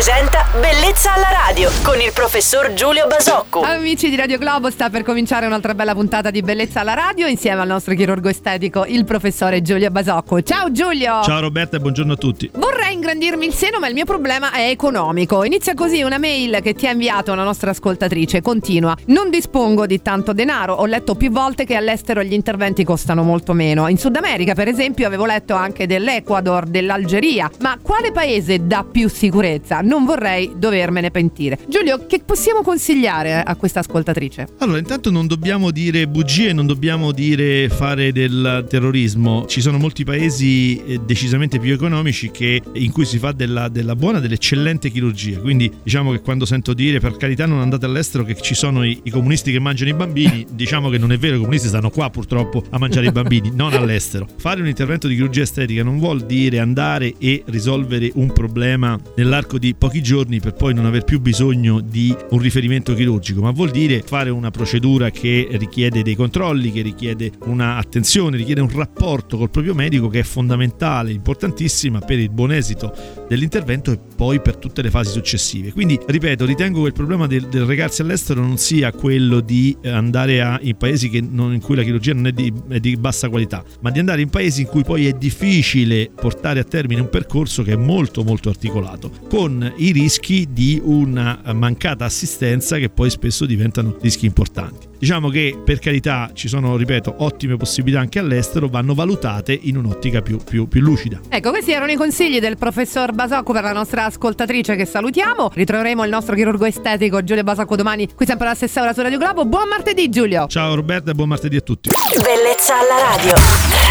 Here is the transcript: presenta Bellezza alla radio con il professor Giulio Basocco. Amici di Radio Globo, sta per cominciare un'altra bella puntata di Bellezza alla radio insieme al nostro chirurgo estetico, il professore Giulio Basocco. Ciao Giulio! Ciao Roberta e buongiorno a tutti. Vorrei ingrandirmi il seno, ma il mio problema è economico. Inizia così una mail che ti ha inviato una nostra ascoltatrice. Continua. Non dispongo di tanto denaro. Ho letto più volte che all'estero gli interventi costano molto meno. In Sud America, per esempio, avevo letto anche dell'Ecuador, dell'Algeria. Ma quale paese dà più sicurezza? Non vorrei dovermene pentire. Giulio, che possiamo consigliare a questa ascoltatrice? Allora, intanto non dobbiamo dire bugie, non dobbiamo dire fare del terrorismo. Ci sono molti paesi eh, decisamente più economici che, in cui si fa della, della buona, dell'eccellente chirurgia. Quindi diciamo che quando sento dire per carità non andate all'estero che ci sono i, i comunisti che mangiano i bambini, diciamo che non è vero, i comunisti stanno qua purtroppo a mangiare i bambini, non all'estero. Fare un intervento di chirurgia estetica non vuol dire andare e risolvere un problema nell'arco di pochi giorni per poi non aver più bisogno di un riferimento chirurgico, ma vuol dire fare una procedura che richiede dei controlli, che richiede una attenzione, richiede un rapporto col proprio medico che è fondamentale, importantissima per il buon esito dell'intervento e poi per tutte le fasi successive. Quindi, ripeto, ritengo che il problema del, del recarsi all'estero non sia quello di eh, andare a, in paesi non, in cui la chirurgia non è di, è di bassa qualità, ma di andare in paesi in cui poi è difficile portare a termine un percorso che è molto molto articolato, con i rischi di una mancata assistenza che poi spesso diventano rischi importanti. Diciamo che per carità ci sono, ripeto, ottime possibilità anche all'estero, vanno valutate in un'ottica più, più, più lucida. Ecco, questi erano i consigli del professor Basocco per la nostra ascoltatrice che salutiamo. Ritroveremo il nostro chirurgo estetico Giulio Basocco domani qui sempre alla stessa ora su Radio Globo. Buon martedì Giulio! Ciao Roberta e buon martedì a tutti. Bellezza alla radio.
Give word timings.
presenta 0.00 0.46
Bellezza 0.58 1.12
alla 1.12 1.28
radio 1.28 1.70
con 1.82 2.00
il 2.00 2.10
professor 2.14 2.72
Giulio 2.72 3.06
Basocco. 3.06 3.60
Amici 3.60 4.08
di 4.08 4.16
Radio 4.16 4.38
Globo, 4.38 4.70
sta 4.70 4.88
per 4.88 5.02
cominciare 5.02 5.44
un'altra 5.44 5.74
bella 5.74 5.92
puntata 5.92 6.30
di 6.30 6.40
Bellezza 6.40 6.80
alla 6.80 6.94
radio 6.94 7.26
insieme 7.26 7.60
al 7.60 7.66
nostro 7.66 7.94
chirurgo 7.94 8.30
estetico, 8.30 8.86
il 8.86 9.04
professore 9.04 9.60
Giulio 9.60 9.90
Basocco. 9.90 10.40
Ciao 10.40 10.72
Giulio! 10.72 11.20
Ciao 11.22 11.40
Roberta 11.40 11.76
e 11.76 11.80
buongiorno 11.80 12.14
a 12.14 12.16
tutti. 12.16 12.50
Vorrei 12.54 12.79
ingrandirmi 13.00 13.46
il 13.46 13.54
seno, 13.54 13.78
ma 13.78 13.88
il 13.88 13.94
mio 13.94 14.04
problema 14.04 14.52
è 14.52 14.68
economico. 14.68 15.42
Inizia 15.42 15.72
così 15.72 16.02
una 16.02 16.18
mail 16.18 16.60
che 16.62 16.74
ti 16.74 16.86
ha 16.86 16.90
inviato 16.90 17.32
una 17.32 17.44
nostra 17.44 17.70
ascoltatrice. 17.70 18.42
Continua. 18.42 18.94
Non 19.06 19.30
dispongo 19.30 19.86
di 19.86 20.02
tanto 20.02 20.34
denaro. 20.34 20.74
Ho 20.74 20.84
letto 20.84 21.14
più 21.14 21.30
volte 21.30 21.64
che 21.64 21.76
all'estero 21.76 22.22
gli 22.22 22.34
interventi 22.34 22.84
costano 22.84 23.22
molto 23.22 23.54
meno. 23.54 23.88
In 23.88 23.96
Sud 23.96 24.16
America, 24.16 24.52
per 24.52 24.68
esempio, 24.68 25.06
avevo 25.06 25.24
letto 25.24 25.54
anche 25.54 25.86
dell'Ecuador, 25.86 26.66
dell'Algeria. 26.66 27.50
Ma 27.60 27.78
quale 27.80 28.12
paese 28.12 28.66
dà 28.66 28.84
più 28.84 29.08
sicurezza? 29.08 29.80
Non 29.80 30.04
vorrei 30.04 30.52
dovermene 30.56 31.10
pentire. 31.10 31.58
Giulio, 31.68 32.04
che 32.06 32.20
possiamo 32.22 32.60
consigliare 32.60 33.42
a 33.42 33.56
questa 33.56 33.80
ascoltatrice? 33.80 34.46
Allora, 34.58 34.78
intanto 34.78 35.10
non 35.10 35.26
dobbiamo 35.26 35.70
dire 35.70 36.06
bugie, 36.06 36.52
non 36.52 36.66
dobbiamo 36.66 37.12
dire 37.12 37.70
fare 37.70 38.12
del 38.12 38.66
terrorismo. 38.68 39.46
Ci 39.46 39.62
sono 39.62 39.78
molti 39.78 40.04
paesi 40.04 40.84
eh, 40.84 41.00
decisamente 41.02 41.58
più 41.58 41.72
economici 41.72 42.30
che, 42.30 42.60
in 42.74 42.89
cui 42.90 43.04
si 43.04 43.18
fa 43.18 43.32
della, 43.32 43.68
della 43.68 43.96
buona, 43.96 44.20
dell'eccellente 44.20 44.90
chirurgia. 44.90 45.38
Quindi 45.38 45.70
diciamo 45.82 46.12
che 46.12 46.20
quando 46.20 46.44
sento 46.44 46.74
dire 46.74 47.00
per 47.00 47.16
carità 47.16 47.46
non 47.46 47.60
andate 47.60 47.86
all'estero 47.86 48.24
che 48.24 48.36
ci 48.40 48.54
sono 48.54 48.84
i, 48.84 49.00
i 49.04 49.10
comunisti 49.10 49.52
che 49.52 49.58
mangiano 49.58 49.90
i 49.90 49.94
bambini, 49.94 50.46
diciamo 50.50 50.88
che 50.88 50.98
non 50.98 51.12
è 51.12 51.18
vero, 51.18 51.36
i 51.36 51.40
comunisti 51.40 51.68
stanno 51.68 51.90
qua 51.90 52.10
purtroppo 52.10 52.64
a 52.70 52.78
mangiare 52.78 53.06
i 53.06 53.12
bambini, 53.12 53.50
non 53.54 53.72
all'estero. 53.72 54.26
Fare 54.36 54.60
un 54.60 54.68
intervento 54.68 55.08
di 55.08 55.14
chirurgia 55.14 55.42
estetica 55.42 55.82
non 55.82 55.98
vuol 55.98 56.20
dire 56.22 56.58
andare 56.58 57.14
e 57.18 57.42
risolvere 57.46 58.10
un 58.14 58.32
problema 58.32 58.98
nell'arco 59.16 59.58
di 59.58 59.74
pochi 59.74 60.02
giorni 60.02 60.40
per 60.40 60.54
poi 60.54 60.74
non 60.74 60.86
aver 60.86 61.04
più 61.04 61.20
bisogno 61.20 61.80
di 61.80 62.14
un 62.30 62.38
riferimento 62.38 62.94
chirurgico, 62.94 63.40
ma 63.40 63.50
vuol 63.50 63.70
dire 63.70 64.02
fare 64.04 64.30
una 64.30 64.50
procedura 64.50 65.10
che 65.10 65.48
richiede 65.52 66.02
dei 66.02 66.14
controlli, 66.14 66.72
che 66.72 66.82
richiede 66.82 67.32
una 67.44 67.76
attenzione, 67.76 68.36
richiede 68.36 68.60
un 68.60 68.70
rapporto 68.70 69.36
col 69.36 69.50
proprio 69.50 69.74
medico 69.74 70.08
che 70.08 70.20
è 70.20 70.22
fondamentale, 70.22 71.12
importantissima 71.12 72.00
per 72.00 72.18
il 72.18 72.30
buon 72.30 72.52
esito 72.52 72.79
dell'intervento 73.28 73.92
e 73.92 73.98
poi 74.16 74.40
per 74.40 74.56
tutte 74.56 74.82
le 74.82 74.90
fasi 74.90 75.10
successive. 75.10 75.72
Quindi, 75.72 75.98
ripeto, 76.04 76.44
ritengo 76.44 76.82
che 76.82 76.88
il 76.88 76.92
problema 76.92 77.26
del, 77.26 77.46
del 77.48 77.64
recarsi 77.64 78.02
all'estero 78.02 78.40
non 78.40 78.56
sia 78.56 78.92
quello 78.92 79.40
di 79.40 79.76
eh, 79.80 79.90
andare 79.90 80.40
a, 80.40 80.58
in 80.62 80.76
paesi 80.76 81.08
non, 81.28 81.52
in 81.52 81.60
cui 81.60 81.76
la 81.76 81.82
chirurgia 81.82 82.14
non 82.14 82.26
è 82.26 82.32
di, 82.32 82.52
è 82.68 82.78
di 82.78 82.96
bassa 82.96 83.28
qualità, 83.28 83.64
ma 83.80 83.90
di 83.90 83.98
andare 83.98 84.22
in 84.22 84.30
paesi 84.30 84.62
in 84.62 84.66
cui 84.68 84.84
poi 84.84 85.06
è 85.06 85.12
difficile 85.12 86.10
portare 86.14 86.60
a 86.60 86.64
termine 86.64 87.00
un 87.00 87.08
percorso 87.08 87.62
che 87.62 87.72
è 87.72 87.76
molto 87.76 88.22
molto 88.22 88.48
articolato, 88.48 89.10
con 89.28 89.72
i 89.76 89.92
rischi 89.92 90.48
di 90.50 90.80
una 90.82 91.40
mancata 91.52 92.04
assistenza 92.04 92.78
che 92.78 92.88
poi 92.88 93.10
spesso 93.10 93.46
diventano 93.46 93.96
rischi 94.00 94.26
importanti. 94.26 94.89
Diciamo 95.00 95.30
che 95.30 95.58
per 95.64 95.78
carità 95.78 96.28
ci 96.34 96.46
sono, 96.46 96.76
ripeto, 96.76 97.14
ottime 97.20 97.56
possibilità 97.56 98.00
anche 98.00 98.18
all'estero, 98.18 98.68
vanno 98.68 98.92
valutate 98.92 99.58
in 99.58 99.78
un'ottica 99.78 100.20
più, 100.20 100.36
più, 100.36 100.68
più 100.68 100.82
lucida. 100.82 101.18
Ecco, 101.26 101.48
questi 101.48 101.72
erano 101.72 101.90
i 101.90 101.96
consigli 101.96 102.38
del 102.38 102.58
professor 102.58 103.12
Basocco 103.12 103.54
per 103.54 103.62
la 103.62 103.72
nostra 103.72 104.04
ascoltatrice 104.04 104.76
che 104.76 104.84
salutiamo. 104.84 105.52
Ritroveremo 105.54 106.04
il 106.04 106.10
nostro 106.10 106.34
chirurgo 106.34 106.66
estetico 106.66 107.24
Giulio 107.24 107.42
Basocco 107.42 107.76
domani 107.76 108.08
qui 108.14 108.26
sempre 108.26 108.44
alla 108.44 108.54
stessa 108.54 108.82
ora 108.82 108.92
su 108.92 109.00
Radio 109.00 109.16
Globo. 109.16 109.46
Buon 109.46 109.68
martedì 109.68 110.10
Giulio! 110.10 110.46
Ciao 110.48 110.74
Roberta 110.74 111.12
e 111.12 111.14
buon 111.14 111.28
martedì 111.28 111.56
a 111.56 111.62
tutti. 111.62 111.88
Bellezza 112.22 112.74
alla 112.78 113.16
radio. 113.16 113.89